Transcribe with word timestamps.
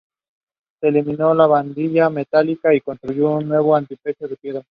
Se 0.79 0.87
eliminó 0.87 1.31
la 1.35 1.45
barandilla 1.45 2.09
metálica 2.09 2.73
y 2.73 2.77
se 2.79 2.83
construyó 2.85 3.33
un 3.33 3.47
nuevo 3.49 3.75
antepecho 3.75 4.27
de 4.27 4.35
piedra. 4.35 4.59